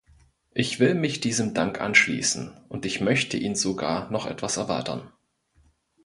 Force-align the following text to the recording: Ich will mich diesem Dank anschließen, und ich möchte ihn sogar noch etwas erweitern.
Ich 0.55 0.79
will 0.79 0.95
mich 0.95 1.19
diesem 1.21 1.53
Dank 1.53 1.79
anschließen, 1.79 2.57
und 2.69 2.87
ich 2.87 3.01
möchte 3.01 3.37
ihn 3.37 3.53
sogar 3.55 4.09
noch 4.09 4.25
etwas 4.25 4.57
erweitern. 4.57 5.11